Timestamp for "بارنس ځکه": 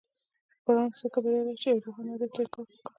0.63-1.17